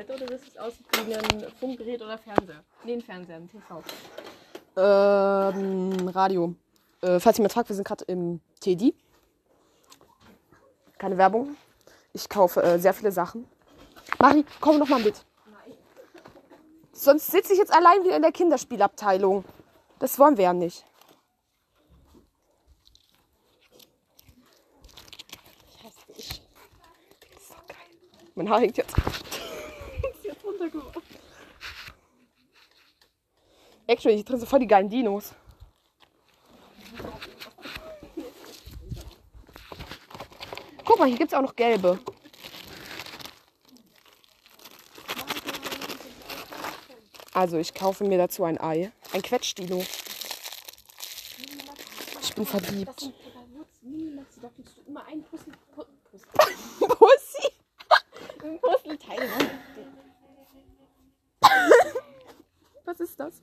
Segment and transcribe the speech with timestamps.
[0.00, 2.64] Bett oder das ist aussieht wie ein Funkgerät oder Fernseher?
[2.84, 3.82] Nee, ein Fernseher, ein TV.
[4.76, 6.54] Ähm, Radio.
[7.02, 8.94] Äh, falls mal fragt, wir sind gerade im Teddy.
[10.96, 11.54] Keine Werbung.
[12.14, 13.46] Ich kaufe äh, sehr viele Sachen.
[14.18, 15.22] Mari, komm noch mal mit.
[16.92, 19.44] Sonst sitze ich jetzt allein wieder in der Kinderspielabteilung.
[19.98, 20.82] Das wollen wir ja nicht.
[25.68, 26.42] Ich hasse dich.
[27.20, 27.76] Das ist so geil.
[28.34, 28.94] Mein Haar hängt jetzt.
[30.60, 31.02] Runtergeworfen.
[33.86, 35.32] Actually, ich drin so voll die geilen Dinos.
[40.84, 41.98] Guck mal, hier gibt es auch noch gelbe.
[47.32, 48.92] Also, ich kaufe mir dazu ein Ei.
[49.12, 49.84] Ein Quetschdino.
[52.22, 53.00] Ich bin verliebt.
[53.00, 53.14] sind
[56.80, 57.48] Pussy.
[58.42, 59.18] ein Puzzleteil.
[59.18, 59.50] ne?
[62.84, 63.42] Was ist das?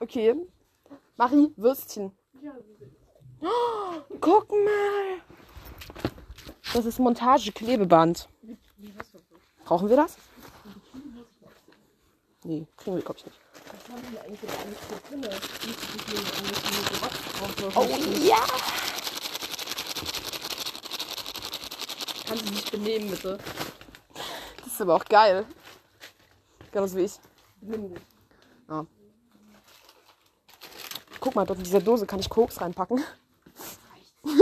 [0.00, 0.34] Okay.
[1.16, 2.12] Marie, Würstchen.
[3.40, 5.22] Oh, guck mal.
[6.74, 8.28] Das ist Montageklebeband.
[9.64, 10.16] Brauchen wir das?
[12.44, 13.40] Nee, kriegen wir, glaube ich, nicht.
[13.66, 15.24] Was haben wir eigentlich alles hier drin?
[17.74, 17.86] Oh
[18.26, 18.46] ja!
[22.26, 23.38] Kannst du dich benehmen, bitte?
[24.58, 25.46] Das ist aber auch geil.
[26.72, 27.18] Genauso wie ich.
[27.60, 27.80] Dich.
[31.20, 33.02] Guck mal, dort in dieser Dose kann ich Koks reinpacken.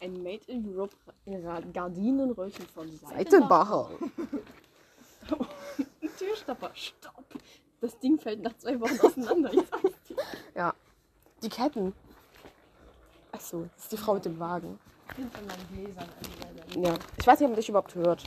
[0.00, 0.94] Ein Made in Europe
[1.26, 3.90] Ra- Gardinenröhrchen von Seitenbacher.
[5.30, 5.46] Ein
[6.18, 6.70] Türstopper.
[6.74, 7.17] Stopp.
[7.80, 9.52] Das Ding fällt nach zwei Wochen auseinander.
[10.54, 10.74] Ja.
[11.42, 11.94] Die Ketten.
[13.30, 14.78] Achso, das ist die Frau mit dem Wagen.
[15.16, 16.76] sind von meinen Gläsern angemeldet.
[16.76, 16.94] Ja.
[17.16, 18.24] Ich weiß nicht, ob man dich überhaupt hört.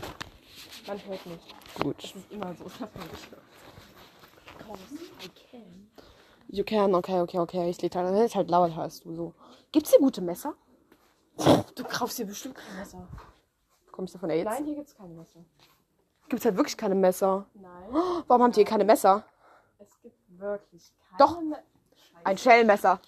[0.88, 1.56] Man hört nicht.
[1.82, 1.98] Gut.
[1.98, 3.42] Das ist immer so, dass man nicht hört.
[5.22, 5.90] I can.
[6.48, 7.70] You can, okay, okay, okay.
[7.70, 9.34] Ich leg halt, ist halt laut, hast du so.
[9.72, 10.54] Gibt's hier gute Messer?
[11.76, 13.08] Du kaufst hier bestimmt kein Messer.
[13.92, 14.46] Komm ich davon AIDS?
[14.46, 15.44] Nein, hier gibt's kein Messer.
[16.30, 17.46] Gibt's halt wirklich keine Messer.
[17.54, 17.90] Nein.
[18.28, 19.26] Warum habt ihr hier keine Messer?
[19.82, 21.42] Es gibt wirklich keine Doch.
[21.42, 21.58] Me
[21.96, 22.26] Scheiße.
[22.26, 23.02] Ein Shellmesser.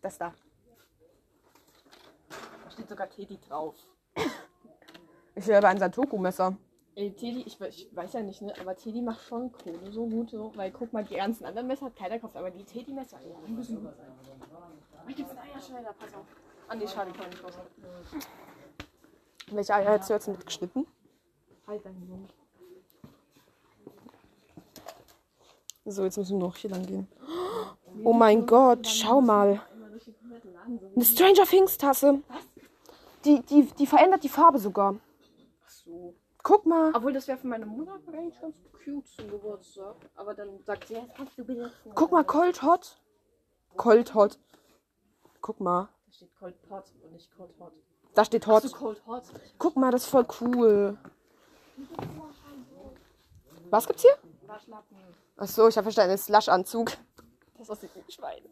[0.00, 0.34] Das da.
[2.64, 3.76] Da steht sogar Teddy drauf.
[5.34, 6.56] Ich will aber ein Santoku-Messer.
[6.94, 10.30] Ey, Teddy, ich, ich weiß ja nicht, ne, aber Teddy macht schon Kohle so gut,
[10.30, 13.62] so, weil guck mal, die ganzen anderen Messer hat keiner gekauft, aber die Teddy-Messer, ja,
[13.62, 13.86] sein.
[13.86, 16.26] Oh, hier gibt's einen Eierschneider, pass auf.
[16.68, 17.58] Ah, nee, schade, kann man nicht raus.
[19.46, 20.86] Welche Eier hättest du jetzt mitgeschnitten?
[21.66, 22.34] Halt deinen Mund.
[25.84, 27.08] So, jetzt müssen wir noch hier lang gehen.
[28.04, 29.60] Oh mein Gott, schau mal.
[30.94, 32.22] Eine Stranger Things Tasse.
[33.24, 34.96] Die, die, die verändert die Farbe sogar.
[35.64, 36.14] Ach so.
[36.42, 36.92] Guck mal.
[36.94, 39.96] Obwohl, das wäre für meine Mutter eigentlich ganz cute zum Geburtstag.
[40.16, 41.92] Aber dann sagt sie, jetzt kannst du besetzen.
[41.94, 43.00] Guck mal, Cold Hot.
[43.76, 44.38] Cold Hot.
[45.40, 45.88] Guck mal.
[46.06, 47.72] Da steht Cold Pot und nicht Cold Hot.
[48.14, 48.72] Da steht Ach Hot.
[48.72, 49.24] Cold Hot.
[49.58, 50.96] Guck mal, das ist voll cool.
[53.70, 54.16] Was gibt's hier?
[54.46, 54.96] Waschlappen.
[55.36, 56.92] Ach so, ich habe verstanden, das ist Laschanzug.
[57.58, 58.42] Das aussieht wie ein Schwein.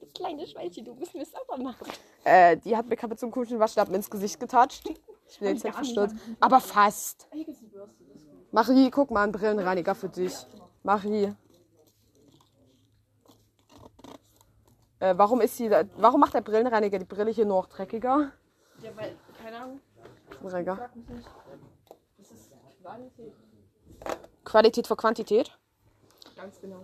[0.00, 1.86] Das kleine Schweinchen, du musst mir sauber machen.
[2.24, 4.88] Äh, die hat mir gerade mit so einem komischen Waschlappen ins Gesicht getatscht.
[5.28, 6.12] Ich bin jetzt nicht verstört.
[6.40, 7.28] Aber fast.
[8.52, 10.34] Marie, guck mal, ein Brillenreiniger für dich.
[10.82, 11.34] Marie.
[14.98, 18.32] Äh, warum ist die, warum macht der Brillenreiniger die Brille hier nur noch dreckiger?
[18.82, 19.80] Ja, weil, keine Ahnung,
[21.08, 21.28] nicht.
[22.18, 23.34] Das ist Qualität.
[24.46, 25.50] Qualität vor Quantität.
[26.36, 26.80] Ganz genau.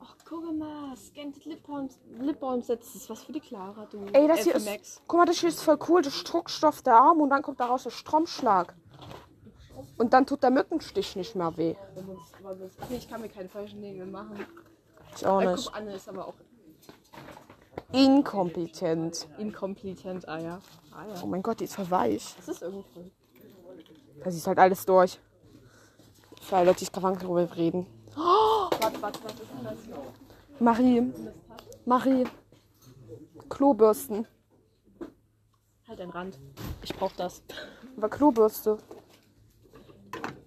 [0.00, 1.88] Ach, guck mal, Scented Lip Balm,
[2.20, 2.92] Lip Balm Sets.
[2.92, 4.04] Das ist was für die Clara, du.
[4.12, 5.02] Ey, das Äh, hier ist.
[5.06, 6.02] Guck mal, das hier ist voll cool.
[6.02, 8.74] Das Druckstoff der Arm und dann kommt daraus der Stromschlag.
[9.96, 11.74] Und dann tut der Mückenstich nicht mehr weh.
[12.90, 14.44] Ich kann mir keine falschen Nägel machen.
[15.16, 15.66] Ich auch Weil nicht.
[15.66, 16.34] guck, Anne ist aber auch
[17.94, 19.28] Inkompetent.
[19.38, 20.28] inkompetent.
[20.28, 20.60] Ah ja.
[20.92, 21.14] Ah ja.
[21.22, 22.34] Oh mein Gott, die ist voll weich.
[22.36, 23.12] Das ist irgendwie.
[24.22, 25.18] Das ist halt alles durch.
[26.42, 27.86] Für alle Leute, die darüber reden.
[28.14, 30.60] Warte, warte, was ist denn das?
[30.60, 31.12] Marie.
[31.84, 32.24] Marie.
[33.48, 34.26] Klobürsten.
[35.86, 36.38] Halt dein Rand.
[36.82, 37.42] Ich brauch das.
[37.96, 38.78] Aber Klobürste.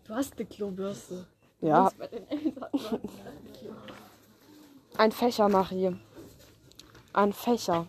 [0.05, 1.27] Du hast eine Klobürste.
[1.61, 1.91] Ja.
[2.11, 2.53] den?
[4.97, 5.95] Ein Fächer, Marie.
[7.13, 7.88] Ein Fächer.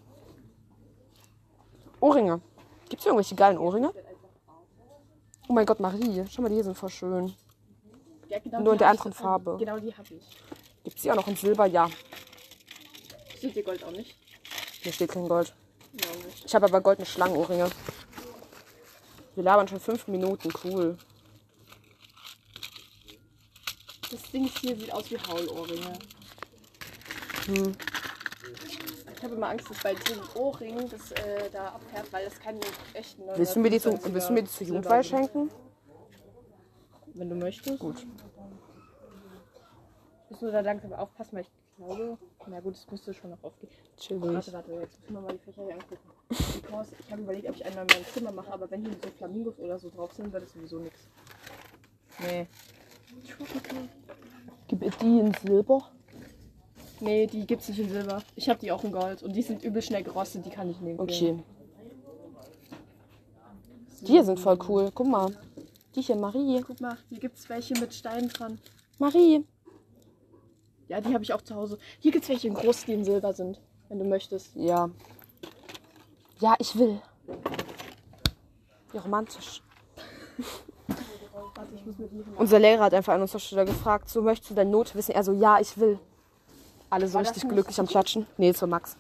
[2.01, 2.41] Ohrringe.
[2.89, 3.93] Gibt es irgendwelche geilen Ohrringe?
[5.49, 6.25] Oh mein Gott, Marie.
[6.31, 7.35] Schau mal, die hier sind voll schön.
[8.29, 9.57] Ja, genau Nur in der anderen Farbe.
[9.59, 10.29] Genau die habe ich.
[10.85, 11.67] Gibt es die auch noch in Silber?
[11.67, 11.89] Ja.
[13.37, 14.17] Steht dir Gold auch nicht?
[14.83, 15.55] Hier steht kein Gold.
[15.93, 16.09] Ja.
[16.45, 17.71] Ich habe aber goldene Schlangenohrringe.
[19.35, 20.51] Wir labern schon fünf Minuten.
[20.65, 20.99] Cool.
[24.11, 25.93] Das Ding hier sieht aus wie Haulohrringe.
[27.47, 27.77] Hm.
[29.19, 32.61] Ich habe immer Angst, dass bei dem Ohrring das äh, da abfährt, weil das keine
[32.95, 35.07] echten Willst du mir die zu, 925er willst du mir die zu sind.
[35.07, 35.51] schenken?
[37.15, 37.81] Wenn du möchtest.
[37.81, 38.07] Gut.
[40.31, 42.17] Musst du da langsam aufpassen, weil ich glaube,
[42.47, 43.73] na gut, das müsste schon noch aufgehen.
[43.97, 44.23] Chillig.
[44.23, 46.11] Warte, warte, jetzt müssen wir mal die Fächer hier angucken.
[46.29, 49.59] Because ich habe überlegt, ob ich einmal mein Zimmer mache, aber wenn hier so Flamingos
[49.59, 51.09] oder so drauf sind, wird das sowieso nichts.
[52.21, 52.47] Nee.
[54.69, 55.91] Gib mir die in Silber.
[57.01, 58.23] Nee, die gibt's nicht in Silber.
[58.35, 60.81] Ich habe die auch in Gold und die sind übel schnell gerostet, die kann ich
[60.81, 60.99] nehmen.
[60.99, 61.39] Okay.
[64.01, 64.91] Die hier sind voll cool.
[64.95, 65.31] Guck mal.
[65.95, 66.63] Die hier, Marie.
[66.67, 68.59] Guck mal, hier gibt's welche mit Steinen dran.
[68.99, 69.45] Marie.
[70.89, 71.79] Ja, die habe ich auch zu Hause.
[72.01, 74.55] Hier gibt's welche in groß, die in Silber sind, wenn du möchtest.
[74.55, 74.91] Ja.
[76.41, 77.01] Ja, ich will.
[78.93, 79.63] Wie romantisch.
[82.37, 85.13] Unser Lehrer hat einfach an unserer Stelle gefragt, so möchtest du deine Note wissen?
[85.13, 85.99] Er so, ja, ich will.
[86.91, 88.27] Alle so richtig glücklich am Klatschen.
[88.37, 88.97] Nee, war Max.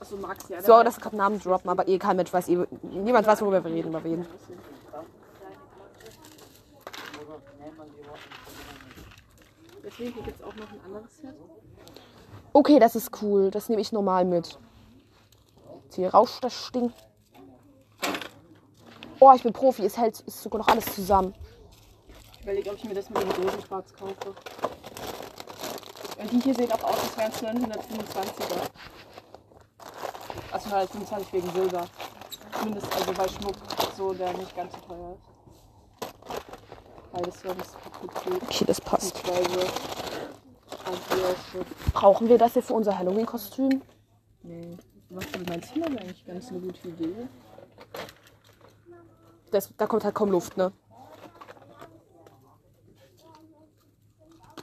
[0.00, 0.60] Achso, Max, ja.
[0.60, 3.72] So, das gerade Namen droppen, aber eh kein Mensch weiß, eh, niemand weiß, worüber wir
[3.72, 4.26] reden, aber jeden.
[9.82, 11.34] Deswegen hier gibt's auch noch ein anderes Set.
[12.52, 13.50] Okay, das ist cool.
[13.50, 14.58] Das nehme ich normal mit.
[15.94, 16.92] Hier rauscht das Ding.
[19.20, 19.84] Oh, ich bin Profi.
[19.84, 21.34] Es hält ist sogar noch alles zusammen.
[22.34, 24.34] Ich überlege, ob ich mir das mit dem Rosenquarz kaufe.
[26.16, 28.60] Weil die hier sehen auch aus, als wären es 925er.
[30.50, 31.86] Also 925 wegen Silber.
[32.58, 33.56] Zumindest also bei Schmuck,
[33.96, 35.36] so der nicht ganz so teuer ist.
[37.12, 38.42] Weil das sonst kaputt geht.
[38.42, 39.22] Okay, das passt.
[41.92, 43.82] Brauchen wir das hier für unser Halloween-Kostüm?
[44.42, 44.76] Nee.
[45.10, 47.28] Was für mein Zimmer wäre eigentlich ganz eine gute Idee.
[49.50, 50.72] Das, da kommt halt kaum Luft, ne?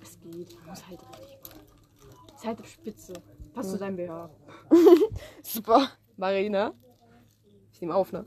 [0.01, 0.67] Es geht.
[0.67, 1.33] Muss halt richtig
[2.43, 3.13] Ist halt auf Spitze.
[3.53, 4.29] Passt zu deinem BH.
[5.43, 5.87] Super.
[6.17, 6.73] Marina.
[7.71, 8.25] Ich nehme auf, ne?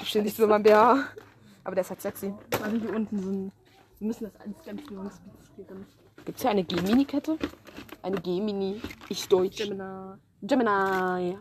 [0.00, 1.04] Ich stehe nicht so in meinem BH.
[1.62, 2.34] Aber der ist halt sexy.
[2.60, 3.52] Also hier unten sind.
[4.00, 5.86] Wir müssen das alles ganz nuancieren.
[6.24, 7.38] Gibt es hier eine Gemini-Kette?
[8.02, 8.82] Eine Gemini.
[9.08, 9.58] Ich Deutsch.
[9.58, 10.18] Gemini.
[10.42, 11.38] Gemini.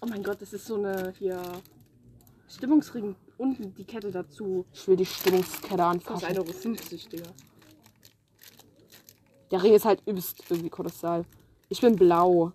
[0.00, 1.40] Oh mein Gott, das ist so eine hier
[2.48, 4.66] Stimmungsring unten die Kette dazu.
[4.72, 6.26] Ich will die Stimmungskette anfassen.
[6.26, 7.30] 1,50 Euro, Digga.
[9.52, 11.24] Der Ring ist halt übelst irgendwie kolossal.
[11.68, 12.52] Ich bin blau.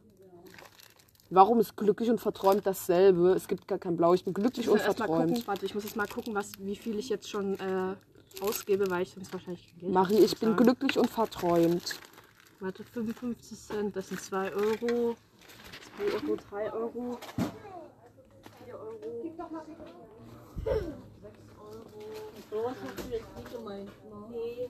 [1.30, 3.30] Warum ist glücklich und verträumt dasselbe?
[3.32, 4.14] Es gibt gar kein Blau.
[4.14, 5.30] Ich bin glücklich Ich und mal verträumt.
[5.30, 7.96] gucken, warte, ich muss jetzt mal gucken, was, wie viel ich jetzt schon äh,
[8.42, 10.56] ausgebe, weil ich sonst wahrscheinlich kein Geld Marie, ich bin bezahlen.
[10.78, 12.00] glücklich und verträumt.
[12.62, 15.16] Warte, 55 Cent, das sind 2 Euro.
[15.98, 17.20] 2 Euro, 3 Euro.
[18.66, 18.98] 4 Euro.
[19.24, 19.40] 6
[21.60, 21.86] Euro.
[22.50, 24.16] Sowas hast du jetzt nicht gemeint, ne?
[24.32, 24.70] Nee.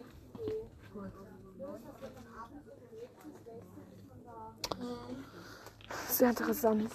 [6.09, 6.89] Sehr interessant.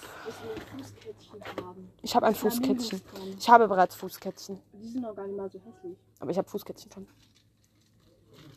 [2.01, 3.01] Ich habe ein Fußkettchen.
[3.37, 4.59] Ich habe bereits Fußkettchen.
[4.73, 5.97] Die sind auch gar nicht mal so hässlich.
[6.19, 7.07] Aber ich habe Fußkettchen schon.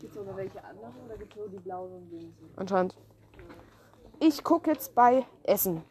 [0.00, 2.34] Gibt es aber welche anderen oder gibt es nur die blauen und sind?
[2.56, 2.96] Anscheinend.
[4.18, 5.82] Ich gucke jetzt bei Essen.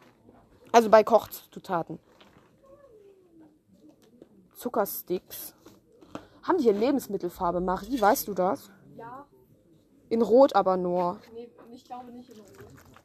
[0.71, 1.99] Also bei Kochzutaten.
[4.55, 5.55] Zuckersticks.
[6.43, 7.61] Haben die hier Lebensmittelfarbe?
[7.61, 8.69] Marie, weißt du das?
[8.97, 9.25] Ja,
[10.09, 11.19] In Rot aber nur.
[11.33, 12.49] nee, ich glaube nicht in Rot.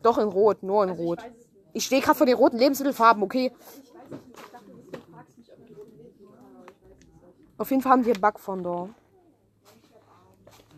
[0.03, 1.19] Doch in Rot, nur in Also Rot.
[1.21, 1.51] Ich.
[1.73, 3.53] Ich stehe gerade vor den roten Lebensmittelfarben, okay?
[7.59, 8.95] Auf jeden Fall haben die hier Backfondant.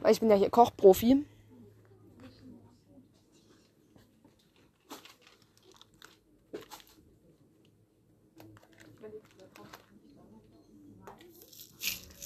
[0.00, 1.24] Weil ich bin ja hier Kochprofi.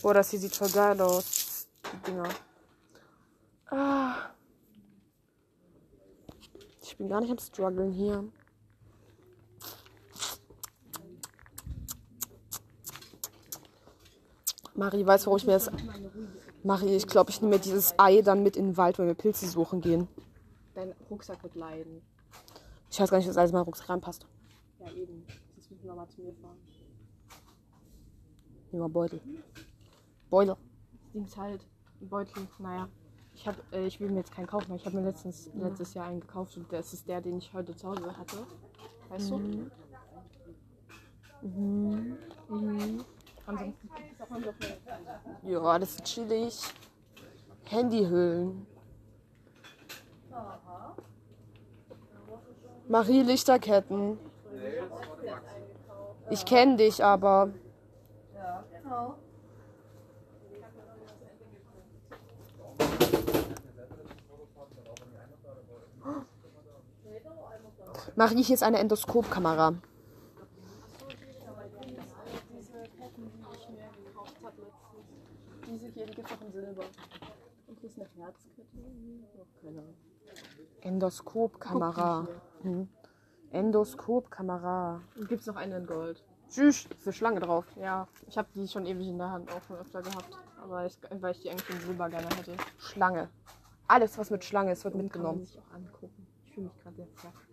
[0.03, 1.67] Boah, das hier sieht voll geil aus.
[1.83, 2.29] Die Dinger.
[3.71, 4.36] Ah.
[6.97, 8.25] Ich bin gar nicht am struggeln hier.
[14.75, 15.71] Marie, weißt du, warum ich mir das.
[16.63, 19.15] Marie, ich glaube, ich nehme mir dieses Ei dann mit in den Wald, wenn wir
[19.15, 20.09] Pilze suchen gehen.
[20.75, 22.01] Dein Rucksack wird leiden.
[22.91, 24.27] Ich weiß gar nicht, dass alles in meinen Rucksack reinpasst.
[24.81, 25.27] Ja, eben.
[25.55, 26.57] Sonst müssen wir mal zu mir fahren.
[28.73, 29.21] Nimm mal Beutel.
[30.31, 30.57] Beutel.
[31.03, 31.61] Das Ding ist halt
[32.01, 32.49] Beutel.
[32.59, 32.89] Naja.
[33.47, 35.95] Ich, hab, äh, ich will mir jetzt keinen kaufen, weil ich habe mir letztens, letztes
[35.95, 38.39] Jahr einen gekauft und das ist der, den ich heute zu Hause hatte.
[39.09, 39.39] Weißt du?
[41.43, 42.17] Mhm.
[43.47, 44.79] Ansonsten es auch andere Fälle.
[45.45, 46.61] Ja, das ist chillig.
[47.67, 48.67] Handyhüllen.
[52.89, 54.19] Marie Lichterketten.
[56.31, 57.51] Ich kenne dich, aber
[58.35, 59.26] Marie, hier
[68.79, 69.75] Endoskopkamera.
[75.67, 76.85] Die ich Silber.
[77.67, 78.63] Und hier ist eine Herzkette.
[79.37, 79.95] Oh, Ahnung.
[80.81, 82.29] Endoskopkamera.
[82.63, 82.89] Hm.
[83.51, 85.03] Endoskopkamera.
[85.17, 86.25] Und gibt es noch eine in Gold.
[86.49, 87.67] Tschüss, ist eine Schlange drauf.
[87.77, 90.39] Ja, ich habe die schon ewig in der Hand, auch schon öfter gehabt.
[90.63, 92.57] Aber ich, weil ich die eigentlich in Silber gerne hätte.
[92.79, 93.29] Schlange.
[93.89, 95.45] Alles, was mit Schlange ist, wird Kann man mitgenommen.
[95.45, 96.27] sich auch angucken.
[96.45, 97.46] Ich fühle mich gerade sehr flach.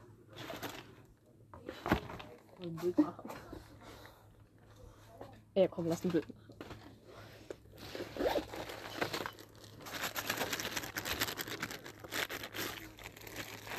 [2.64, 3.30] Ein Bild machen.
[5.56, 6.26] Ja, komm, lass ein Bild.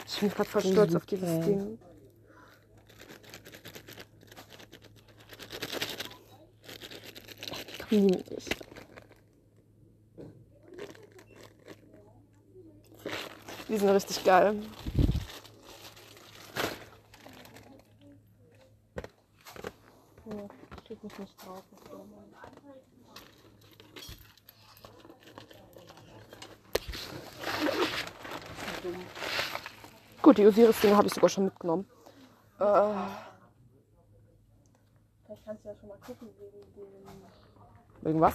[0.07, 1.45] Ich bin gerade voll stolz auf dieses Okay.
[1.47, 1.79] Ding.
[7.89, 8.25] Komm.
[13.69, 14.63] Die sind richtig geil.
[20.27, 20.49] Ja,
[20.85, 21.63] steht mich nicht drauf.
[21.73, 22.05] ich glaube.
[30.23, 31.89] Gut, die Osiris-Dinge habe ich sogar schon mitgenommen.
[32.59, 32.95] Äh,
[35.25, 37.13] Vielleicht kannst du ja schon mal gucken wegen dem.
[38.03, 38.35] wegen was?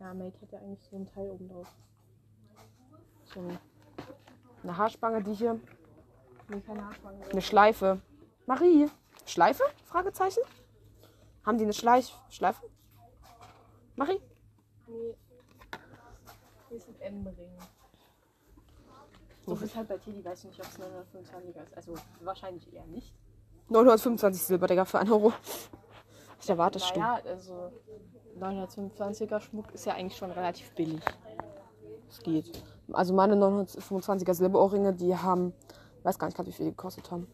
[0.00, 1.68] Ja, Mate hat ja eigentlich so ein Teil oben drauf.
[3.24, 3.40] So
[4.62, 5.60] eine Haarspange, die hier.
[6.48, 7.24] Nee, keine Haarspange.
[7.30, 8.00] Eine Schleife.
[8.46, 8.90] Marie.
[9.26, 9.62] Schleife?
[9.84, 10.42] Fragezeichen?
[11.44, 12.62] Haben die eine Schleich Schleife?
[13.96, 14.20] Marie?
[14.86, 15.16] Nee.
[16.68, 17.52] Hier ist ein M-Ring.
[19.46, 21.76] So ist halt bei Teddy, weiß ich nicht, ob es 925 ist.
[21.76, 23.14] Also wahrscheinlich eher nicht.
[23.68, 25.32] 925 Silber, Digga, für 1 Euro.
[26.40, 26.98] Ich erwarte es schon.
[26.98, 27.72] Naja, also
[28.38, 31.02] 925er Schmuck ist ja eigentlich schon relativ billig.
[32.08, 32.62] Es geht.
[32.92, 35.52] Also meine 925er Silberohrringe, die haben,
[36.02, 37.26] weiß gar nicht grad, wie viel die gekostet haben.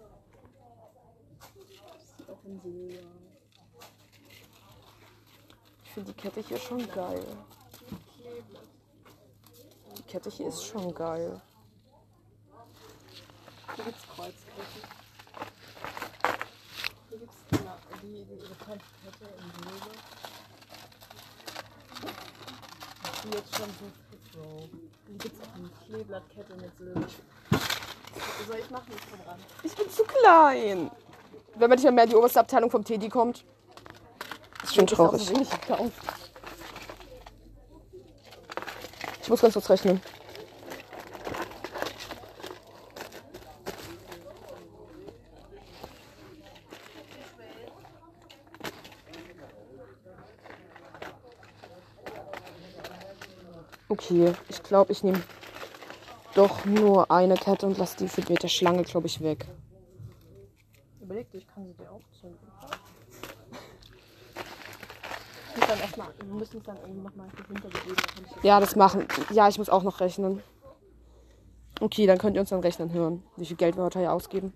[5.84, 7.24] Ich finde die Kette hier schon geil.
[9.98, 11.40] Die Kette hier ist schon geil.
[13.76, 14.82] Hier gibt's Kreuzketten.
[17.08, 17.56] Hier gibt's die,
[18.02, 19.94] die, die bekannte Kette in Silber.
[23.22, 24.68] Die jetzt schon so fit Bro.
[25.06, 27.06] Hier gibt's auch eine Kleeblattkette mit Silber.
[28.48, 28.86] Soll ich machen?
[28.96, 29.38] Ich bin dran.
[29.62, 30.90] Ich bin zu klein.
[31.54, 33.44] Wenn man nicht mehr, mehr in die oberste Abteilung vom Teddy kommt.
[34.62, 35.30] Ist schon traurig.
[35.30, 35.48] Ich.
[39.22, 40.00] Ich muss ganz kurz rechnen.
[54.00, 55.22] Okay, ich glaube, ich nehme
[56.34, 59.46] doch nur eine Kette und lasse die für mit der Schlange, glaube ich, weg.
[61.02, 62.38] Überleg dir, ich kann sie dir auch zünden.
[65.82, 69.06] Erstmal, wir müssen es dann irgendwie nochmal ich Ja, das machen.
[69.32, 70.42] Ja, ich muss auch noch rechnen.
[71.80, 74.52] Okay, dann könnt ihr uns dann rechnen hören, wie viel Geld wir heute hier ausgeben.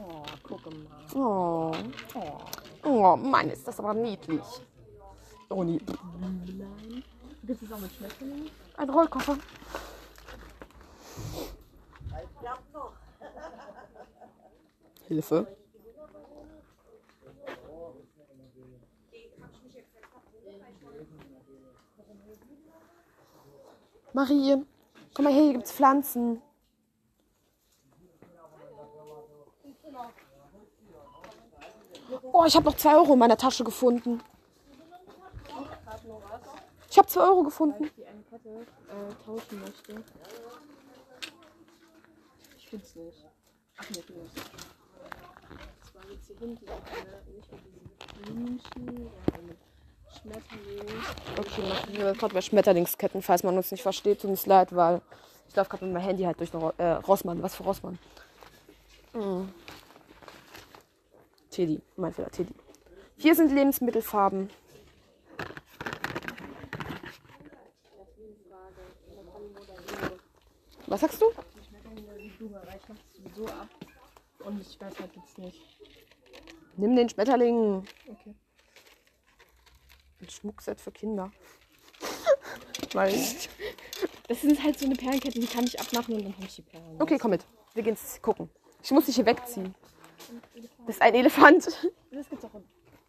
[0.00, 1.14] Oh, gucke mal.
[1.14, 1.72] Oh,
[2.14, 2.38] Oh.
[2.84, 4.42] oh Mann, ist das aber niedlich.
[5.48, 5.80] Oh, nie.
[7.52, 8.50] Gibt es auch mit Schmetterlingen?
[8.78, 9.36] Ein Rollkoffer.
[15.06, 15.46] Hilfe.
[24.14, 24.64] Marie,
[25.12, 26.40] komm mal her, hier gibt's Pflanzen.
[32.32, 34.22] Oh, ich habe noch 2 Euro in meiner Tasche gefunden.
[36.92, 37.90] Ich habe 2 Euro gefunden.
[37.96, 39.94] die eine Kette äh, tauschen möchte.
[42.58, 43.24] Ich find's nicht.
[43.78, 44.42] Ach nee, finde ich.
[45.80, 49.56] Das war jetzt hier hinten eine, nicht mit diesen Blümchen, sondern mit
[50.20, 51.04] Schmetterlingen.
[51.38, 54.20] Okay, machen wir gerade bei Schmetterlingsketten, falls man uns nicht versteht.
[54.20, 55.00] Tut uns leid, weil
[55.48, 57.42] ich laufe gerade mit meinem Handy halt durch den Ro äh, Rossmann.
[57.42, 57.98] Was für Rossmann?
[59.14, 59.48] Mhm.
[61.48, 62.52] Teddy, mein Fehler, Teddy.
[63.16, 64.50] Hier sind Lebensmittelfarben.
[70.92, 71.30] Was sagst du?
[71.30, 73.68] Die Schmetterlinge oder die Blume, weil ich mach das sowieso ab.
[74.40, 75.62] Und ich weiß halt jetzt nicht.
[76.76, 77.86] Nimm den Schmetterling.
[78.06, 78.34] Okay.
[80.20, 81.32] Ein Schmuckset für Kinder.
[82.92, 83.14] Weil.
[84.28, 86.62] Das sind halt so eine Perlenkette, die kann ich abmachen und dann habe ich die
[86.62, 87.00] Perlen.
[87.00, 87.46] Okay, komm mit.
[87.72, 88.50] Wir gehen gucken.
[88.82, 89.74] Ich muss dich hier wegziehen.
[90.86, 91.68] Das ist ein Elefant.
[92.10, 92.50] Das gibt's auch.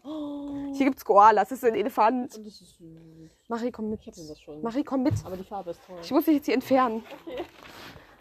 [0.03, 0.73] Oh.
[0.73, 1.49] Hier gibt's Koalas.
[1.49, 2.35] Das ist ein Elefant.
[2.35, 3.31] Und das ist süß.
[3.47, 4.01] Marie, komm mit.
[4.01, 4.61] Ich hatte das schon.
[4.61, 5.13] Marie, komm mit.
[5.25, 5.99] Aber die Farbe ist toll.
[6.01, 7.03] Ich muss dich jetzt hier entfernen.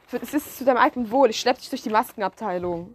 [0.06, 1.30] Für- Es ist zu deinem eigenen Wohl.
[1.30, 2.94] Ich schlepp dich durch die Maskenabteilung.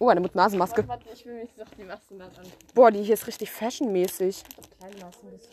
[0.00, 0.86] Oh, eine Mund-Nasen-Maske.
[0.88, 2.46] Warte, ich will mich doch die Masken dann an.
[2.74, 4.42] Boah, die hier ist richtig fashionmäßig.
[4.56, 5.50] Das Kleinmaßen ist.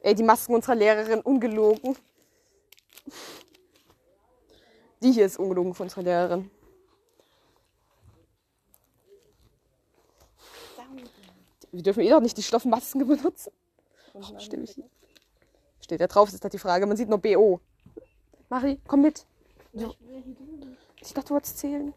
[0.00, 1.96] Ey, die Masken unserer Lehrerin, ungelogen.
[5.02, 6.50] Die hier ist ungelogen von unserer Lehrerin.
[11.72, 13.52] Wir dürfen eh doch nicht die Stoffmasken benutzen.
[14.38, 14.80] Stimme ich.
[15.80, 16.86] Steht da drauf, ist das die Frage.
[16.86, 17.60] Man sieht nur BO.
[18.48, 19.26] Marie, komm mit.
[19.72, 19.96] Durch.
[21.00, 21.94] Ich dachte, du wolltest zählen.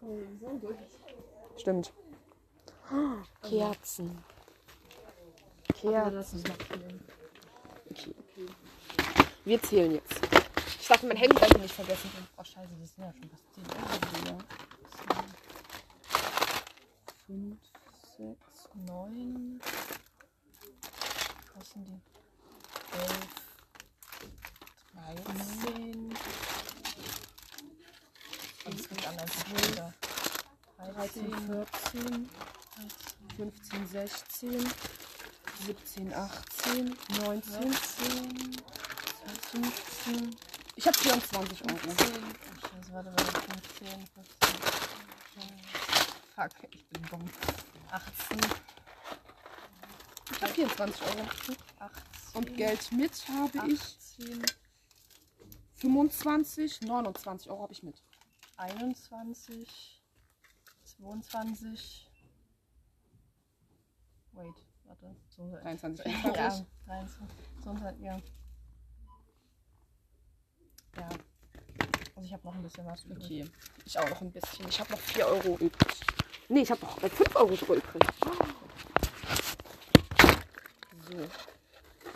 [0.00, 0.76] So durch.
[1.56, 1.92] Stimmt.
[3.42, 4.24] Kerzen.
[5.82, 6.38] Ja, Kerzen.
[6.38, 6.50] ist.
[7.90, 8.14] Okay.
[9.44, 10.20] Wir zählen jetzt.
[10.80, 12.10] Ich dachte, mein Handy darf ich nicht vergessen.
[12.36, 14.38] Oh, scheiße, das sind ja schon fast 10 Euro.
[17.26, 17.34] Ja.
[17.34, 17.56] 5,
[18.18, 18.36] 6,
[18.86, 19.60] 9.
[21.54, 22.00] Was sind die?
[22.92, 23.18] 11,
[25.24, 26.14] 13.
[28.66, 29.94] Und es gibt anderen wieder.
[30.76, 32.30] 13, 14,
[33.36, 34.70] 15, 16,
[35.66, 37.72] 17, 18, 19,
[39.52, 40.36] 15.
[40.76, 41.76] Ich habe 24 Euro.
[41.78, 41.94] 15.
[41.96, 43.40] Oh, scheiße, warte, warte,
[43.78, 44.93] 15, 15.
[46.34, 47.24] Fuck, ich bin dumm.
[47.90, 48.38] 18,
[50.32, 51.28] Ich habe 24 Euro.
[51.78, 52.34] 18.
[52.34, 53.80] Und Geld mit habe ich
[54.18, 54.42] 18,
[55.76, 58.02] 25, 29 Euro habe ich mit.
[58.56, 60.02] 21,
[60.84, 62.10] 22.
[64.32, 64.54] Wait,
[64.84, 65.14] warte.
[65.28, 66.66] So, 23, ja, 24.
[66.86, 67.36] 23.
[67.62, 68.20] So, ja.
[70.96, 71.08] Ja.
[72.16, 73.24] Also ich habe noch ein bisschen was übrig.
[73.24, 73.50] Okay,
[73.84, 74.68] ich auch noch ein bisschen.
[74.68, 76.00] Ich habe noch 4 Euro übrig.
[76.48, 78.02] Nee, ich habe noch äh, 5 Euro sogar übrig.
[81.08, 81.16] So.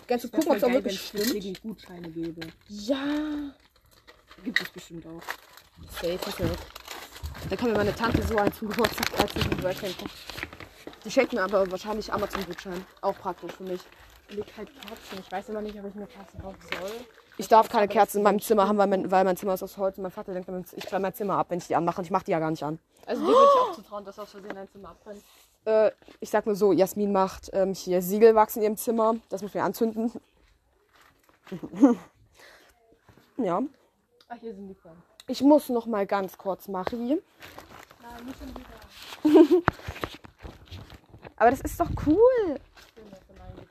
[0.06, 1.62] Kannst du gucken, ob es auch wirklich stimmt?
[1.62, 2.40] Gutscheine gebe.
[2.68, 3.54] Ja.
[4.44, 5.22] Gibt es bestimmt auch.
[6.00, 6.56] Safe, safe.
[7.48, 10.10] Da kann mir meine Tante so einen zum Geburtstag als Gegenüber schenken.
[11.04, 12.84] Die schenkt mir aber wahrscheinlich Amazon-Gutschein.
[13.00, 13.80] Auch praktisch für mich.
[14.28, 15.18] Ich halt Kerzen.
[15.20, 17.06] Ich weiß immer nicht, ob ich eine Kerze kaufen soll.
[17.38, 19.78] Ich darf keine Kerzen in meinem Zimmer haben, weil mein, weil mein Zimmer ist aus
[19.78, 22.00] Holz und mein Vater denkt, ich klemme mein Zimmer ab, wenn ich die anmache.
[22.00, 22.80] Und ich mache die ja gar nicht an.
[23.06, 25.22] Also dir würde ich auch zutrauen, dass aus Versehen dein Zimmer abbrennt.
[25.64, 29.14] Äh, ich sag nur so, Jasmin macht ähm, hier Siegelwachs in ihrem Zimmer.
[29.28, 30.10] Das muss wir anzünden.
[33.36, 33.62] ja.
[34.28, 35.00] Ach, hier sind die Fragen.
[35.28, 37.06] Ich muss noch mal ganz kurz machen.
[37.08, 37.20] Nein,
[38.24, 39.62] nicht schon wieder.
[41.36, 42.58] Aber das ist doch cool.
[42.88, 43.68] Ich bin ja von einem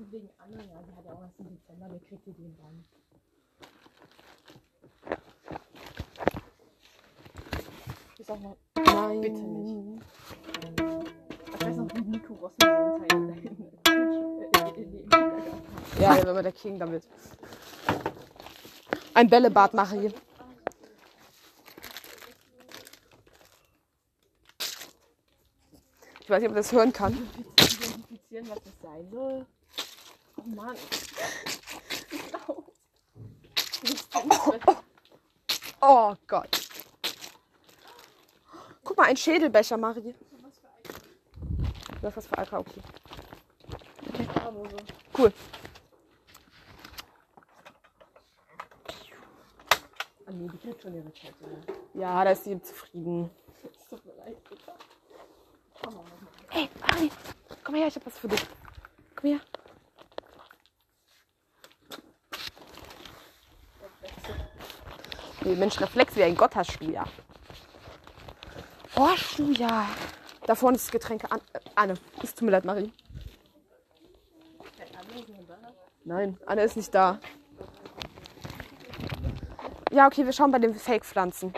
[0.00, 2.56] Also wegen Anna, ja, die hat ja auch erst im Dezember, der kriegt ihr den
[2.56, 2.84] dann.
[8.18, 8.56] Ist auch noch.
[8.76, 9.20] Nein.
[9.20, 10.02] Bitte nicht.
[11.52, 12.50] Ich weiß noch, wie Nico
[13.10, 13.30] den
[16.00, 17.06] Ja, ja, wenn man der King damit.
[19.12, 20.14] Ein Bällebad mache ich.
[26.20, 27.12] Ich weiß nicht, ob man das hören kann.
[27.58, 29.46] identifizieren, was das sein soll.
[30.40, 30.76] Oh Mann.
[33.82, 34.60] Ist laut.
[35.80, 36.68] Oh Gott.
[38.84, 40.14] Guck mal, ein Schädelbecher, Marie.
[42.00, 42.80] Das ist was für Alka, okay.
[45.16, 45.32] Cool.
[50.26, 51.34] Ah die kriegt schon ihre Zeit.
[51.94, 53.30] Ja, da ist sie zufrieden.
[53.62, 54.72] Es tut mir leid, bitte.
[55.82, 56.32] Komm mal, mach mal.
[56.48, 57.10] Hey, Marie,
[57.62, 58.46] komm her, ich hab was für dich.
[59.16, 59.40] Komm her.
[65.50, 67.04] Nee, Mensch, Reflex wie ein Gott hast du ja.
[68.94, 69.88] Oh, hast du ja.
[70.46, 71.40] Da vorne ist das Getränke an.
[71.52, 72.92] Äh, Anne, es tut mir leid, Marie.
[76.04, 77.18] Nein, Anne ist nicht da.
[79.90, 81.52] Ja, okay, wir schauen bei den Fake-Pflanzen.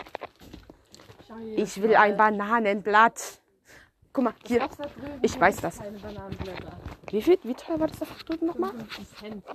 [1.55, 3.41] Ich will ein Bananenblatt.
[4.11, 4.67] Guck mal, hier.
[5.21, 5.79] Ich weiß das.
[7.11, 7.37] Wie viel?
[7.43, 8.71] Wie teuer war das da drüben nochmal?
[8.71, 9.45] 55 Cent.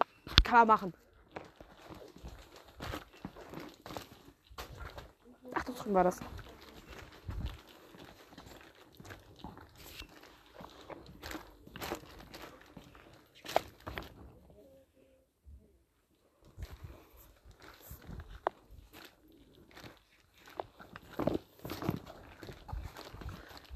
[0.44, 0.94] Kann man machen.
[5.88, 6.20] Weihnachten war das.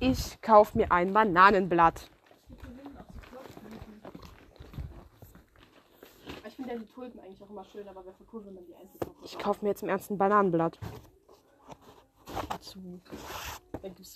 [0.00, 2.08] Ich kaufe mir ein Bananenblatt.
[6.44, 8.98] Ich finde ja die Tulpen eigentlich auch immer schön, aber wer verkurbelt man die einzeln?
[9.22, 10.78] Ich kaufe mir jetzt im Ernst ein Bananenblatt.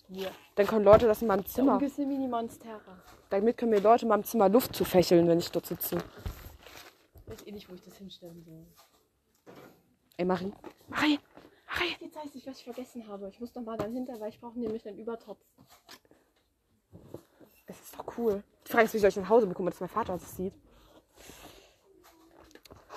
[0.09, 0.31] Mir.
[0.55, 1.79] Dann können Leute das in meinem Zimmer.
[1.79, 2.81] Mini-Monstera.
[3.31, 5.97] Damit können mir Leute in meinem Zimmer Luft zu fächeln, wenn ich dort sitze.
[7.15, 8.67] Ich weiß eh nicht, wo ich das hinstellen soll.
[10.17, 10.53] Ey, Marie.
[10.89, 11.19] Marie!
[11.69, 11.97] Marie!
[12.01, 13.29] Jetzt weiß ich, was ich vergessen habe.
[13.29, 15.45] Ich muss noch mal dann hinter, weil ich brauche nämlich einen Übertopf.
[17.67, 18.43] Das ist doch cool.
[18.67, 20.55] Die Frage ist, wie soll ich nach Hause bekommen, dass mein Vater das sieht.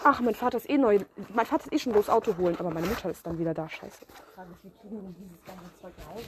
[0.03, 0.99] Ach, mein Vater ist eh neu.
[1.33, 3.67] Mein Vater ist eh schon los Auto holen, aber meine Mutter ist dann wieder da.
[3.67, 4.05] Scheiße.
[4.05, 6.25] Die Frage ist, wie kriegen wir dieses ganze Zeug nach Hause?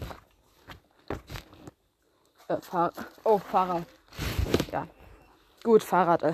[2.48, 2.92] Äh, Fahr
[3.24, 3.86] oh, Fahrrad.
[4.72, 4.88] Ja.
[5.64, 6.24] Gut, Fahrrad.
[6.24, 6.34] Äh.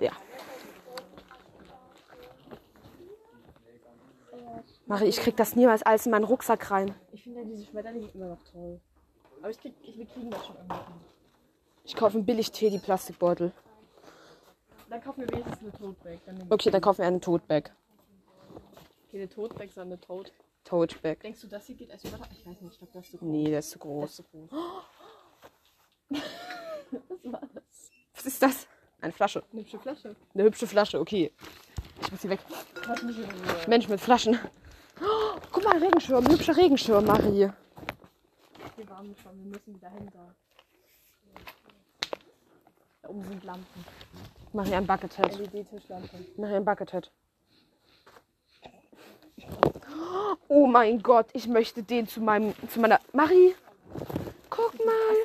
[0.00, 0.12] Ja.
[4.86, 6.94] Marie, ich krieg das niemals alles in meinen Rucksack rein.
[7.12, 8.80] Ich finde ja diese Schmetterlinge immer noch toll.
[9.40, 10.76] Aber ich krieg, ich, wir kriegen das schon irgendwie.
[11.84, 13.52] Ich kaufe einen billig Tee, die Plastikbeutel.
[14.88, 16.18] Dann kaufen wir wenigstens eine Toadbag.
[16.26, 17.70] Dann nehmen Okay, dann kaufen wir einen Toadbag.
[19.06, 20.32] Okay, eine Toadbag, sondern eine Toad.
[20.70, 21.18] Toadbag.
[21.20, 22.28] Denkst du, das hier geht als Übertopf?
[22.30, 23.28] Ich weiß nicht, ich glaube, das ist zu groß.
[23.28, 24.10] Nee, der ist zu Das groß.
[24.10, 24.50] ist zu groß.
[26.90, 27.90] Was war das?
[28.14, 28.66] Was ist das?
[29.00, 29.42] Eine Flasche.
[29.52, 30.16] Eine hübsche Flasche.
[30.34, 31.32] Eine hübsche Flasche, okay.
[32.02, 32.40] Ich muss sie weg.
[33.66, 34.38] Mensch mit Flaschen.
[35.00, 36.26] Oh, guck mal, Regenschirm.
[36.28, 37.50] Hübscher Regenschirm, Marie.
[38.76, 40.34] Wir waren schon, wir müssen wieder hin da.
[43.08, 43.84] Oben sind Lampen.
[44.52, 45.36] Marie, ein Buckethead.
[45.36, 46.26] LED-Tischlampen.
[46.36, 47.10] Marie, ein Buckethead.
[50.48, 53.00] Oh mein Gott, ich möchte den zu meinem, zu meiner...
[53.12, 53.54] Marie,
[54.48, 55.16] guck mal.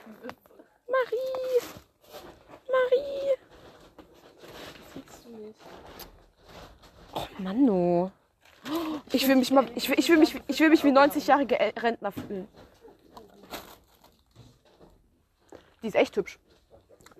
[0.87, 1.61] Marie.
[2.69, 3.37] Marie.
[4.93, 5.59] Siehst du nicht?
[7.13, 8.11] Oh Mann, no.
[9.11, 11.73] Ich will mich mal, ich will, ich will mich, ich will mich wie 90-jährige El-
[11.77, 12.47] Rentner fühlen.
[15.83, 16.39] Die ist echt hübsch.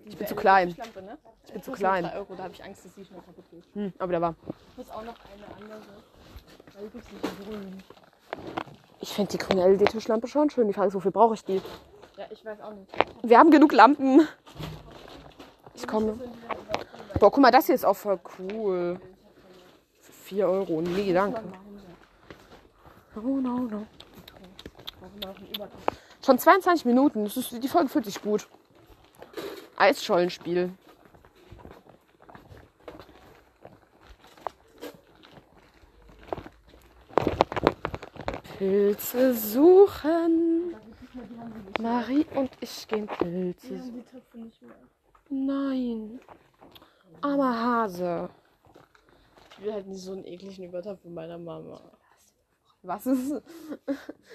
[0.04, 0.68] Ich bin zu klein.
[0.68, 1.18] Ne?
[1.46, 2.04] Ich bin zu klein.
[2.04, 3.64] 3 Euro, da habe ich Angst, dass die schnell kaputt geht.
[3.74, 4.34] Hm, aber der war.
[4.72, 5.82] Ich muss auch noch eine andere.
[9.00, 10.66] Ich finde die grüne LED-Tischlampe schon schön.
[10.68, 11.62] Die Frage ist, wofür brauche ich die?
[12.16, 12.90] Ja, ich weiß auch nicht.
[13.22, 14.26] Wir haben genug Lampen.
[15.74, 16.18] Ich komme.
[17.18, 19.00] Boah, guck mal, das hier ist auch voll cool.
[20.00, 20.82] Für 4 Euro.
[20.82, 21.42] Nee, danke.
[23.16, 23.86] Oh, no, no.
[25.54, 25.82] Übertopf.
[26.24, 27.24] Schon 22 Minuten.
[27.24, 28.46] Das ist, die Folge fühlt sich gut.
[29.76, 30.72] Eisschollenspiel.
[38.58, 40.74] Pilze suchen.
[41.78, 44.52] Marie und ich gehen Pilze suchen.
[45.28, 46.20] Nein.
[47.20, 48.30] Armer Hase.
[49.50, 51.80] Ich will halt nicht so einen ekligen Übertopf von meiner Mama.
[52.82, 53.30] Was ist?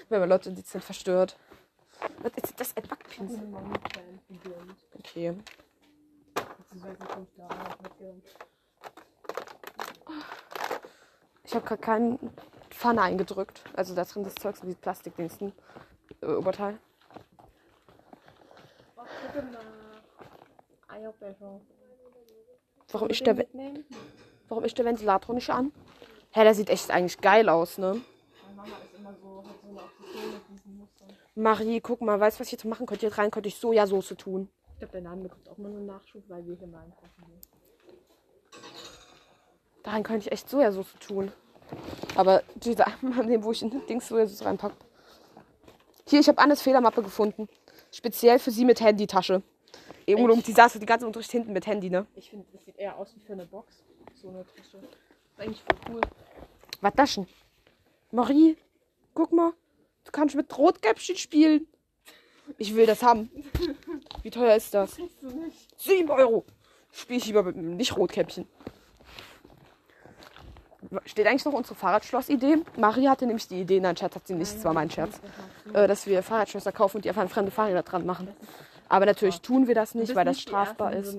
[0.08, 1.36] Wenn man Leute die sind verstört.
[2.22, 2.76] Was ist das?
[2.76, 3.42] Ein Backpinsel.
[4.98, 5.36] Okay.
[11.44, 12.18] Ich habe gerade keinen
[12.74, 13.62] Pfanne eingedrückt.
[13.74, 15.52] Also da drin das Zeug sind die Plastikdingsten.
[16.20, 16.78] Äh, Oberteil.
[22.92, 23.46] Warum ist, der,
[24.48, 25.72] warum ist der Ventilator nicht an?
[26.32, 28.02] Hä, der sieht echt eigentlich geil aus, ne?
[29.22, 29.44] So, so.
[31.34, 33.06] Marie, guck mal, weißt du, was ich jetzt machen könnte?
[33.06, 34.50] Hier rein könnte ich Sojasauce tun.
[34.72, 37.40] Ich glaube, der Name bekommt auch mal einen Nachschub, weil wir hier mal einkaufen gehen.
[39.82, 41.32] Da rein könnte ich echt Sojasauce tun.
[42.14, 44.76] Aber diese einmal nehmen, wo ich in Dings Sojasauce reinpacke.
[46.08, 47.48] Hier, ich habe Annes Federmappe gefunden.
[47.90, 49.42] Speziell für sie mit Handytasche.
[50.06, 52.06] Eh, ungelogen, Die saß die ganze Unterricht hinten mit Handy, ne?
[52.14, 53.82] Ich finde, das sieht eher aus wie für eine Box.
[54.14, 54.78] So eine Tasche.
[54.78, 56.00] Ist eigentlich voll cool.
[56.80, 57.26] Was das denn?
[58.10, 58.56] Marie,
[59.14, 59.52] guck mal.
[60.04, 61.66] Du kannst mit Rotkäppchen spielen.
[62.58, 63.30] Ich will das haben.
[64.22, 64.98] Wie teuer ist das?
[64.98, 65.80] Nicht.
[65.80, 66.44] 7 Euro.
[66.90, 68.46] Spiel ich lieber mit einem Nicht-Rotkäppchen.
[71.06, 72.58] Steht eigentlich noch unsere Fahrradschloss-Idee?
[72.76, 75.20] Marie hatte nämlich die Idee, nein, Scherz hat sie nicht, das war mein Scherz,
[75.72, 78.28] äh, dass wir Fahrradschlösser kaufen und die einfach an fremde Fahrräder dran machen.
[78.88, 81.16] Aber natürlich tun wir das nicht, weil das strafbar ist.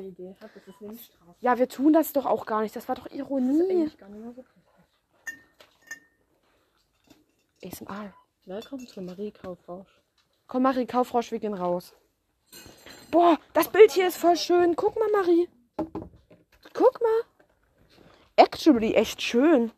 [1.42, 2.76] Ja, wir tun das doch auch gar nicht.
[2.76, 3.92] Das war doch Ironie.
[7.66, 8.14] ASMR.
[8.46, 10.02] Willkommen zu Marie Kaufrausch.
[10.48, 11.94] Komm, Marie, Kaufrausch, wir gehen raus.
[13.10, 14.76] Boah, das Bild hier ist voll schön.
[14.76, 15.50] Guck mal, Marie.
[16.74, 17.33] Guck mal.
[18.36, 19.72] Actually, echt schön.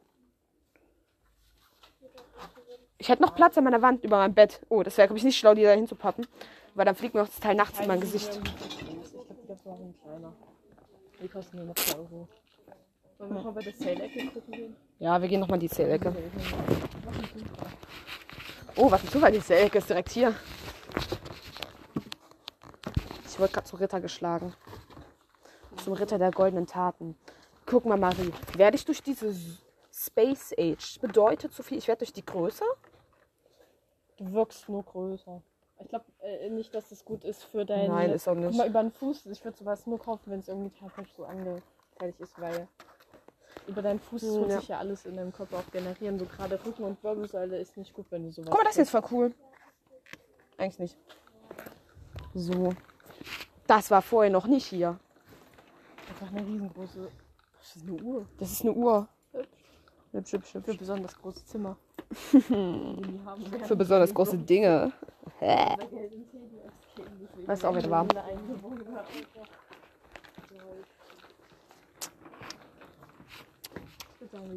[2.98, 4.62] Ich hätte noch Platz an meiner Wand über meinem Bett.
[4.70, 6.26] Oh, das wäre, glaube ich, nicht schlau, die da hinzupappen.
[6.74, 8.40] Weil dann fliegt mir auch das Teil nachts in mein Gesicht.
[8.70, 8.82] Ich
[9.62, 10.34] glaube,
[11.22, 12.28] die kosten nur noch 2 Euro.
[13.18, 14.76] Wollen wir noch mal bei der Sale-Ecke gucken gehen?
[15.00, 16.16] Ja, wir gehen nochmal in die Zählecke.
[18.76, 20.36] Oh, was ein Zufall, die Zählecke ist direkt hier.
[23.26, 24.54] Ich wurde gerade zum Ritter geschlagen.
[25.84, 27.18] Zum Ritter der goldenen Taten.
[27.66, 28.32] Guck mal, Marie.
[28.56, 29.34] Werde ich durch diese
[29.92, 32.66] Space Age bedeutet so viel, ich werde durch die größer?
[34.18, 35.42] Du wirkst nur größer.
[35.82, 37.90] Ich glaube äh, nicht, dass das gut ist für deinen.
[37.92, 38.58] Nein, ist auch Guck nicht.
[38.58, 39.26] mal über den Fuß.
[39.26, 42.68] Ich würde sowas nur kaufen, wenn es irgendwie tatsächlich so angefertigt ist, weil
[43.68, 44.60] über deinen Fuß Hm, tut ja.
[44.60, 46.18] sich ja alles in deinem Körper auch generieren.
[46.18, 48.50] So gerade Rücken und Wirbelsäule ist nicht gut, wenn du sowas.
[48.50, 49.10] Guck mal, das ist trägst.
[49.10, 49.34] voll cool.
[50.58, 50.98] Eigentlich nicht.
[52.34, 52.74] So.
[53.68, 54.98] Das war vorher noch nicht hier.
[56.08, 57.10] Einfach eine riesengroße.
[57.66, 58.26] Das ist eine Uhr.
[58.38, 59.08] Das ist eine Uhr.
[60.12, 60.34] Hübsch.
[60.34, 61.78] Hübsch, hübsch, Für besonders große Zimmer.
[63.66, 64.92] Für besonders große Dinge.
[65.42, 66.28] Deswegen
[67.48, 68.08] Das ist auch wieder warm.
[68.10, 68.84] eingewohnt.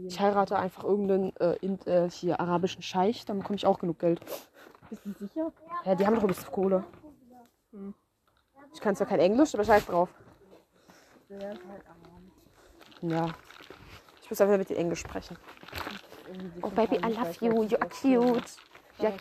[0.07, 4.01] Ich heirate einfach irgendeinen äh, in, äh, hier arabischen Scheich, dann bekomme ich auch genug
[4.01, 4.21] Geld.
[4.91, 5.53] Bist du sicher?
[5.85, 6.85] Ja, die haben doch ein bisschen Kohle.
[7.73, 7.95] Hm.
[8.75, 10.11] Ich kann zwar kein Englisch, aber scheiß drauf.
[11.29, 11.61] Ist halt.
[13.03, 13.35] Ja.
[14.23, 15.37] Ich muss einfach mit denen Englisch sprechen.
[16.63, 18.51] Oh Baby, I love you, you're zu cute.
[18.99, 19.11] Ja.
[19.11, 19.17] Ja,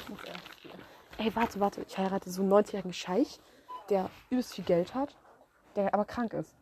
[1.17, 1.81] ey, warte, warte.
[1.87, 3.39] Ich heirate so einen 90-jährigen Scheich,
[3.89, 5.15] der übelst viel Geld hat,
[5.75, 6.55] der aber krank ist.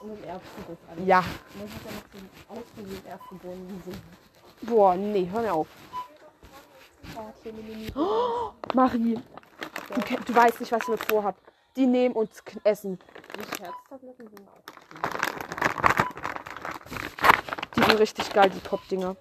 [0.00, 1.06] Und du das alles.
[1.06, 1.24] Ja.
[1.58, 2.66] Dann hat
[3.06, 4.02] er noch so einen.
[4.62, 5.68] Boah, nee, hör mir auf.
[8.74, 11.36] Marie, du, du weißt nicht, was ich mit vorhab.
[11.76, 12.98] Die nehmen uns Essen.
[13.36, 15.23] Die Scherztabletten sind auch
[17.76, 19.16] Die sind richtig geil, die Top-Dinger.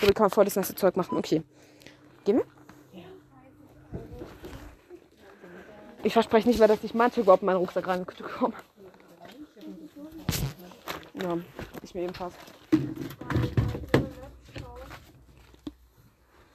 [0.00, 1.18] Damit kann man voll das nächste Zeug machen.
[1.18, 1.42] Okay.
[2.24, 2.46] Gehen wir?
[6.04, 8.54] Ich verspreche nicht mehr, dass ich manche überhaupt in meinen Rucksack reinkomme.
[11.20, 11.36] Ja,
[11.82, 12.34] ich mir ebenfalls.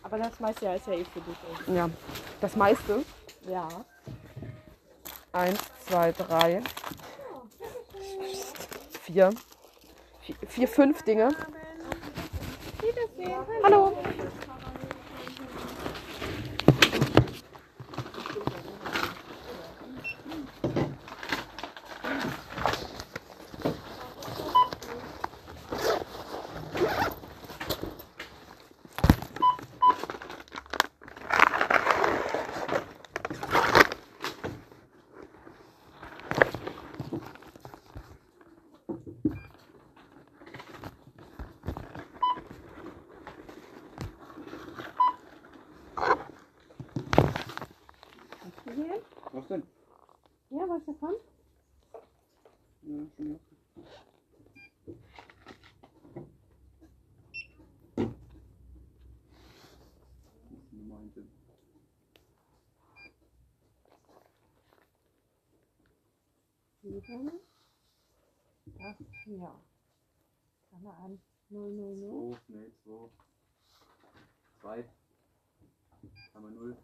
[0.02, 1.36] Aber das meiste ja ist ja eh für dich.
[1.60, 1.74] Also.
[1.74, 1.90] Ja,
[2.40, 3.04] das meiste.
[3.48, 3.68] Ja.
[5.34, 6.62] Eins, zwei, drei,
[9.02, 9.32] vier,
[10.48, 11.30] vier, fünf Dinge.
[13.64, 13.98] Hallo.
[49.32, 49.64] Was denn?
[50.52, 51.16] Ja, was davon?
[52.84, 53.40] Ja, schon ja.
[60.82, 61.32] Das eins.
[66.82, 67.40] Sieben.
[68.78, 68.96] Das,
[69.26, 69.60] ja.
[70.72, 71.22] Fange an.
[71.50, 72.38] 0, 0, 0.
[72.48, 73.10] Zwei, nee, zwei.
[74.62, 74.90] Zwei.
[76.34, 76.78] Einmal null.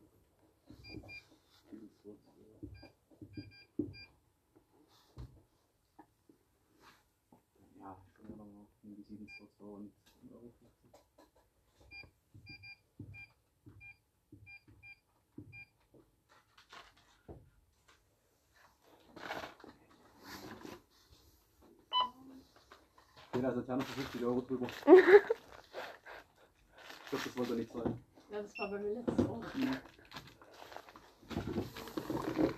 [1.71, 2.67] Sieben, zwei, zwei.
[7.79, 10.51] Ja, schon mal noch irgendwie sieben, zwei, zwei und ein Euro.
[10.59, 10.91] fünfzig.
[23.39, 24.67] Jeder Alterne für 50 Euro drüber.
[24.86, 24.93] ich
[27.10, 28.04] glaube, das wollte er nicht sein.
[28.30, 29.39] Ja, das war bei mir letztes Mal.
[29.56, 29.78] Mhm.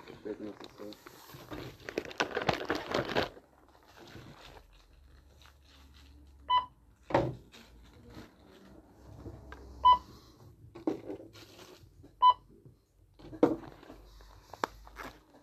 [0.08, 0.96] Ich weiß nicht, was das soll.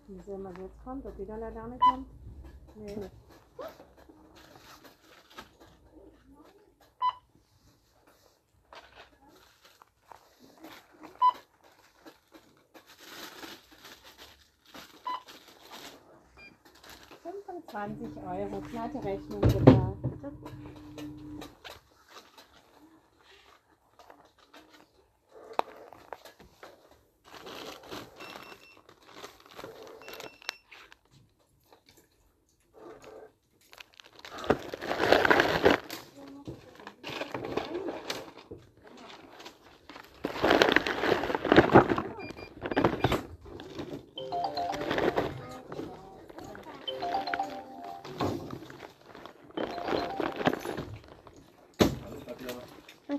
[0.08, 2.08] Wie sehen wir jetzt kommt, ob wieder eine Dame kommt?
[2.74, 3.08] Nee.
[17.88, 19.77] Fünfundzwanzig Euro, glatte Rechnung bitte.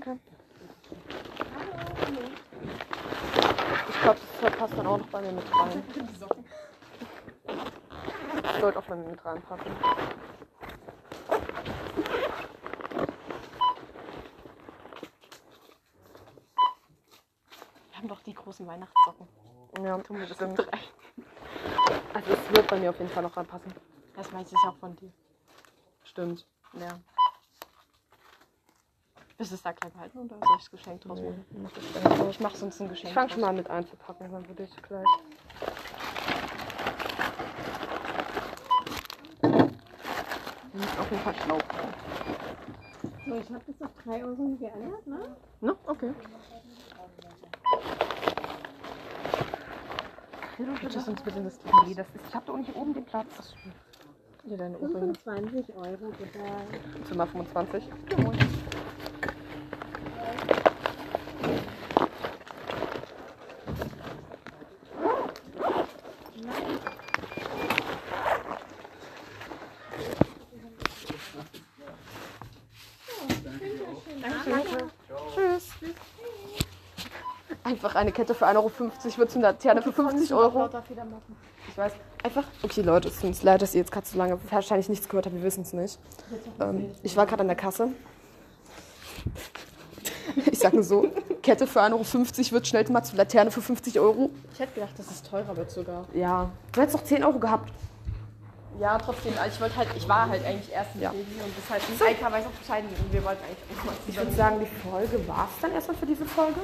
[0.00, 0.18] Okay.
[3.88, 5.82] Ich glaube, das passt dann auch noch bei mir mit rein.
[8.56, 9.72] ich wollte auch mal mit reinpacken.
[17.90, 19.28] Wir haben doch die großen Weihnachtssocken.
[19.84, 20.58] Ja, Tun wir das stimmt.
[20.60, 20.80] rein.
[22.14, 23.74] Also es wird bei mir auf jeden Fall noch reinpassen.
[24.16, 25.12] Das weiß ich auch von dir.
[26.04, 26.46] Stimmt.
[26.72, 26.98] Ja.
[29.40, 31.44] Willst du es da gleich behalten oder soll ich das Geschenk draus Nee, machen?
[31.62, 32.28] mach das.
[32.28, 33.08] Ich mache sonst ein Geschenk.
[33.08, 35.06] Ich fange schon mal mit einzupacken, dann würde ich gleich.
[40.98, 41.62] Auf jeden Fall Schlauch.
[43.26, 45.36] So, ich habe das auf 3 Euro geändert, ne?
[45.62, 45.76] Ne?
[45.86, 46.12] Okay.
[50.58, 52.26] Bitte Das sonst ist ein bisschen das Wie das ist.
[52.28, 53.54] Ich habe da auch nicht oben den Platz.
[54.44, 55.14] Hier deine Ohrringe.
[55.14, 56.40] 25 Euro bitte.
[57.08, 57.84] Zimmer 25.
[58.06, 58.49] Tschüss.
[77.82, 78.70] Einfach eine Kette für 1,50 Euro
[79.16, 80.68] wird zu einer Laterne für 50 Euro.
[81.66, 81.92] Ich weiß.
[82.22, 82.44] Einfach.
[82.62, 85.24] Okay, Leute, es tut uns leid, dass ihr jetzt gerade so lange wahrscheinlich nichts gehört
[85.24, 85.34] habt.
[85.34, 85.98] Wir wissen es nicht.
[86.60, 87.88] Ähm, ich war gerade an der Kasse.
[90.44, 91.08] Ich sag nur so:
[91.42, 94.28] Kette für 1,50 Euro wird schnell mal zu Laterne für 50 Euro.
[94.52, 96.04] Ich hätte gedacht, dass es teurer wird sogar.
[96.12, 96.50] Ja.
[96.72, 97.72] Du hättest doch 10 Euro gehabt.
[98.78, 99.32] Ja, trotzdem.
[99.40, 101.12] Also ich wollte halt, ich war halt eigentlich erst in Ja.
[101.12, 104.16] Baby und das halt Eika weiß auch Bescheid und wir wollten eigentlich auch mal Ich
[104.18, 106.60] würde sagen, die Folge war es dann erstmal für diese Folge.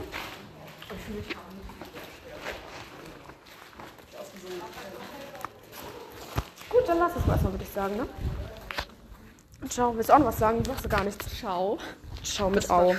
[6.71, 8.07] Gut, dann lass es mal erstmal, würde ich sagen, ne?
[9.69, 9.95] Ciao.
[9.97, 10.63] Willst du auch noch was sagen?
[10.63, 11.27] Du machst du gar nichts.
[11.39, 11.79] Ciao.
[12.23, 12.95] Ciao mit Au.